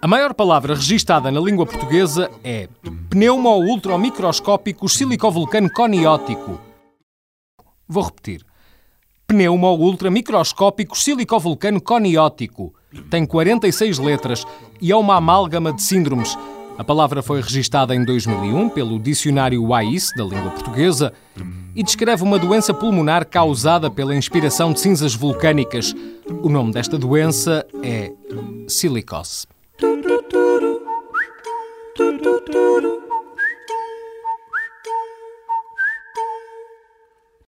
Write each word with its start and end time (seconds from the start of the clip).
A 0.00 0.06
maior 0.06 0.32
palavra 0.32 0.74
registada 0.74 1.30
na 1.30 1.38
língua 1.38 1.66
portuguesa 1.66 2.30
é 2.42 2.66
pneumo-ultramicroscópico 3.10 4.88
silicovulcano 4.88 5.70
coniótico. 5.70 6.58
Vou 7.86 8.04
repetir. 8.04 8.42
Pneumo-ultramicroscópico 9.26 10.96
silicovulcano 10.96 11.78
coniótico. 11.78 12.72
Tem 13.10 13.26
46 13.26 13.98
letras 13.98 14.46
e 14.80 14.90
é 14.90 14.96
uma 14.96 15.16
amálgama 15.16 15.74
de 15.74 15.82
síndromes 15.82 16.38
a 16.78 16.84
palavra 16.84 17.22
foi 17.22 17.40
registada 17.40 17.92
em 17.92 18.04
2001 18.04 18.68
pelo 18.68 19.00
Dicionário 19.00 19.64
WAIS 19.64 20.12
da 20.16 20.22
língua 20.22 20.52
portuguesa 20.52 21.12
e 21.74 21.82
descreve 21.82 22.22
uma 22.22 22.38
doença 22.38 22.72
pulmonar 22.72 23.26
causada 23.26 23.90
pela 23.90 24.14
inspiração 24.14 24.72
de 24.72 24.78
cinzas 24.78 25.12
vulcânicas. 25.12 25.92
O 26.40 26.48
nome 26.48 26.72
desta 26.72 26.96
doença 26.96 27.66
é 27.82 28.12
silicose. 28.68 29.48